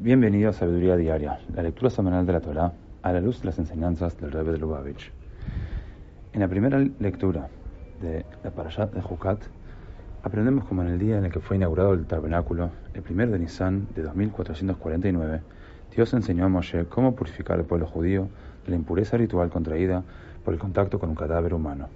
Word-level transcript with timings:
Bienvenido 0.00 0.50
a 0.50 0.52
Sabiduría 0.52 0.96
Diaria, 0.96 1.40
la 1.52 1.64
lectura 1.64 1.90
semanal 1.90 2.24
de 2.24 2.32
la 2.32 2.40
Torah 2.40 2.72
a 3.02 3.12
la 3.12 3.20
luz 3.20 3.40
de 3.40 3.46
las 3.46 3.58
enseñanzas 3.58 4.16
del 4.16 4.30
Rebbe 4.30 4.52
de 4.52 4.58
Lubavitch. 4.58 5.10
En 6.32 6.38
la 6.38 6.46
primera 6.46 6.78
lectura 7.00 7.48
de 8.00 8.24
la 8.44 8.52
Parashat 8.52 8.92
de 8.94 9.02
Jukat, 9.02 9.40
aprendemos 10.22 10.66
como 10.66 10.82
en 10.82 10.88
el 10.90 11.00
día 11.00 11.18
en 11.18 11.24
el 11.24 11.32
que 11.32 11.40
fue 11.40 11.56
inaugurado 11.56 11.94
el 11.94 12.06
tabernáculo, 12.06 12.70
el 12.94 13.02
primero 13.02 13.32
de 13.32 13.40
Nisan 13.40 13.88
de 13.96 14.04
2449, 14.04 15.40
Dios 15.96 16.14
enseñó 16.14 16.44
a 16.44 16.48
Moshe 16.48 16.84
cómo 16.84 17.16
purificar 17.16 17.58
al 17.58 17.64
pueblo 17.64 17.88
judío 17.88 18.28
de 18.66 18.70
la 18.70 18.76
impureza 18.76 19.16
ritual 19.16 19.50
contraída 19.50 20.04
por 20.44 20.54
el 20.54 20.60
contacto 20.60 21.00
con 21.00 21.08
un 21.08 21.16
cadáver 21.16 21.54
humano. 21.54 21.88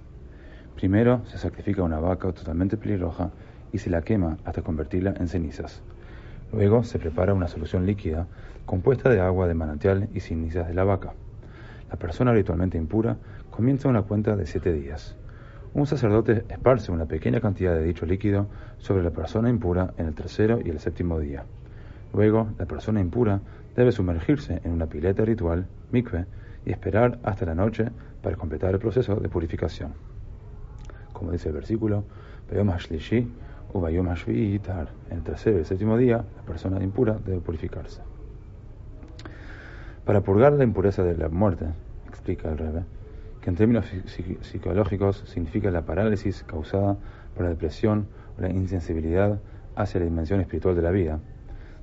Primero 0.75 1.21
se 1.27 1.37
sacrifica 1.37 1.83
una 1.83 2.01
vaca 2.01 2.29
totalmente 2.33 2.75
pelirroja 2.75 3.31
y 3.71 3.77
se 3.77 3.89
la 3.89 4.01
quema 4.01 4.39
hasta 4.43 4.61
convertirla 4.61 5.13
en 5.17 5.29
cenizas. 5.29 5.81
Luego 6.53 6.83
se 6.83 6.99
prepara 6.99 7.33
una 7.33 7.47
solución 7.47 7.85
líquida 7.85 8.27
compuesta 8.65 9.09
de 9.09 9.19
agua 9.19 9.47
de 9.47 9.55
manantial 9.55 10.07
y 10.13 10.19
cenizas 10.19 10.67
de 10.67 10.75
la 10.75 10.83
vaca. 10.83 11.13
La 11.89 11.97
persona 11.97 12.31
habitualmente 12.31 12.77
impura 12.77 13.17
comienza 13.49 13.89
una 13.89 14.03
cuenta 14.03 14.35
de 14.35 14.45
siete 14.45 14.71
días. 14.71 15.15
Un 15.73 15.87
sacerdote 15.87 16.45
esparce 16.49 16.91
una 16.91 17.07
pequeña 17.07 17.41
cantidad 17.41 17.73
de 17.73 17.83
dicho 17.83 18.05
líquido 18.05 18.47
sobre 18.77 19.03
la 19.03 19.09
persona 19.09 19.49
impura 19.49 19.95
en 19.97 20.05
el 20.05 20.13
tercero 20.13 20.59
y 20.63 20.69
el 20.69 20.79
séptimo 20.79 21.19
día. 21.19 21.43
Luego, 22.13 22.47
la 22.59 22.67
persona 22.67 23.01
impura 23.01 23.41
debe 23.75 23.91
sumergirse 23.91 24.61
en 24.63 24.71
una 24.71 24.85
pileta 24.85 25.25
ritual, 25.25 25.65
mikve, 25.91 26.25
y 26.65 26.71
esperar 26.71 27.19
hasta 27.23 27.45
la 27.45 27.55
noche 27.55 27.89
para 28.21 28.35
completar 28.35 28.73
el 28.73 28.79
proceso 28.79 29.15
de 29.15 29.27
purificación. 29.27 29.93
Como 31.11 31.31
dice 31.31 31.49
el 31.49 31.55
versículo, 31.55 32.05
en 33.73 35.17
el 35.17 35.23
tercer 35.23 35.55
y 35.55 35.57
el 35.57 35.65
séptimo 35.65 35.97
día, 35.97 36.17
la 36.17 36.41
persona 36.43 36.83
impura 36.83 37.17
debe 37.25 37.39
purificarse. 37.39 38.01
Para 40.05 40.21
purgar 40.21 40.53
la 40.53 40.63
impureza 40.63 41.03
de 41.03 41.17
la 41.17 41.29
muerte, 41.29 41.65
explica 42.07 42.49
el 42.49 42.57
Rebbe, 42.57 42.83
que 43.41 43.49
en 43.49 43.55
términos 43.55 43.85
psicológicos 44.41 45.23
significa 45.25 45.71
la 45.71 45.81
parálisis 45.81 46.43
causada 46.43 46.97
por 47.35 47.43
la 47.43 47.49
depresión 47.49 48.07
o 48.37 48.41
la 48.41 48.49
insensibilidad 48.49 49.39
hacia 49.75 49.99
la 49.99 50.05
dimensión 50.05 50.39
espiritual 50.39 50.75
de 50.75 50.81
la 50.81 50.91
vida, 50.91 51.19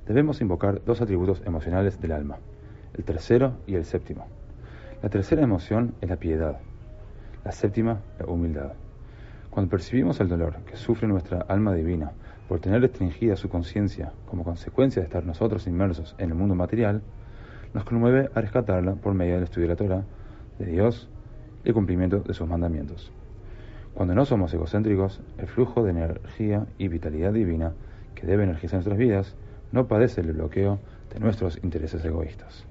debemos 0.07 0.41
invocar 0.41 0.83
dos 0.85 1.01
atributos 1.01 1.41
emocionales 1.45 1.99
del 1.99 2.13
alma, 2.13 2.37
el 2.97 3.03
tercero 3.03 3.53
y 3.67 3.75
el 3.75 3.85
séptimo. 3.85 4.27
La 5.03 5.09
tercera 5.09 5.41
emoción 5.41 5.93
es 6.01 6.09
la 6.09 6.17
piedad, 6.17 6.59
la 7.43 7.51
séptima 7.51 7.99
la 8.19 8.25
humildad. 8.27 8.73
Cuando 9.51 9.69
percibimos 9.69 10.17
el 10.21 10.29
dolor 10.29 10.63
que 10.65 10.77
sufre 10.77 11.09
nuestra 11.09 11.41
alma 11.41 11.73
divina 11.73 12.13
por 12.47 12.61
tener 12.61 12.79
restringida 12.79 13.35
su 13.35 13.49
conciencia 13.49 14.13
como 14.25 14.45
consecuencia 14.45 15.01
de 15.01 15.07
estar 15.07 15.25
nosotros 15.25 15.67
inmersos 15.67 16.15
en 16.19 16.29
el 16.29 16.35
mundo 16.35 16.55
material, 16.55 17.01
nos 17.73 17.83
conmueve 17.83 18.29
a 18.33 18.39
rescatarla 18.39 18.95
por 18.95 19.13
medio 19.13 19.33
del 19.33 19.43
estudio 19.43 19.67
de 19.67 19.73
la 19.73 19.75
Torah, 19.75 20.05
de 20.57 20.65
Dios 20.67 21.09
y 21.65 21.67
el 21.67 21.73
cumplimiento 21.73 22.19
de 22.19 22.33
sus 22.33 22.47
mandamientos. 22.47 23.11
Cuando 23.93 24.15
no 24.15 24.23
somos 24.23 24.53
egocéntricos, 24.53 25.19
el 25.37 25.47
flujo 25.47 25.83
de 25.83 25.91
energía 25.91 26.65
y 26.77 26.87
vitalidad 26.87 27.33
divina 27.33 27.73
que 28.15 28.25
debe 28.25 28.45
energizar 28.45 28.75
nuestras 28.75 28.97
vidas 28.97 29.35
no 29.73 29.87
padece 29.87 30.21
el 30.21 30.31
bloqueo 30.31 30.79
de 31.13 31.19
nuestros 31.19 31.61
intereses 31.61 32.05
egoístas. 32.05 32.65